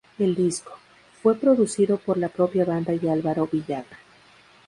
El 0.17 0.33
disco, 0.33 0.71
fue 1.21 1.35
producido 1.37 1.97
por 1.97 2.17
la 2.17 2.27
propia 2.29 2.65
banda 2.65 2.91
y 2.91 3.07
Álvaro 3.07 3.45
Villagra. 3.51 3.99